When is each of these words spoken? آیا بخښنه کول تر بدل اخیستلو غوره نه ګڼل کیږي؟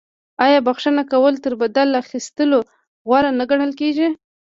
آیا 0.45 0.59
بخښنه 0.67 1.03
کول 1.11 1.33
تر 1.43 1.53
بدل 1.61 1.89
اخیستلو 2.03 2.59
غوره 3.07 3.31
نه 3.39 3.45
ګڼل 3.51 3.71
کیږي؟ 3.79 4.07